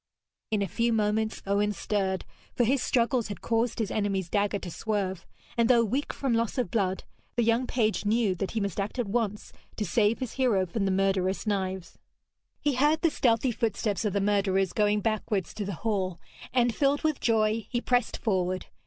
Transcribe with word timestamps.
In 0.49 0.63
a 0.63 0.67
few 0.67 0.91
moments 0.93 1.43
Owen 1.45 1.73
stirred, 1.73 2.25
for 2.55 2.63
his 2.63 2.81
struggles 2.81 3.27
had 3.27 3.41
caused 3.41 3.77
his 3.77 3.91
enemy's 3.91 4.29
dagger 4.31 4.57
to 4.57 4.71
swerve, 4.71 5.27
and 5.55 5.69
though 5.69 5.85
weak 5.85 6.11
from 6.11 6.33
loss 6.33 6.57
of 6.57 6.71
blood, 6.71 7.03
the 7.35 7.43
young 7.43 7.67
page 7.67 8.03
knew 8.03 8.33
that 8.33 8.49
he 8.49 8.59
must 8.59 8.79
act 8.79 8.97
at 8.97 9.05
once 9.05 9.53
to 9.75 9.85
save 9.85 10.17
his 10.17 10.31
hero 10.31 10.65
from 10.65 10.85
the 10.85 10.91
murderous 10.91 11.45
knives. 11.45 11.99
He 12.59 12.73
heard 12.73 13.01
the 13.03 13.11
stealthy 13.11 13.51
footsteps 13.51 14.03
of 14.03 14.13
the 14.13 14.21
murderers 14.21 14.73
going 14.73 15.01
backwards 15.01 15.53
to 15.53 15.65
the 15.65 15.75
hall, 15.85 16.19
and, 16.51 16.73
filled 16.73 17.03
with 17.03 17.19
joy, 17.19 17.67
he 17.69 17.79
pressed 17.79 18.17
forward. 18.17 18.65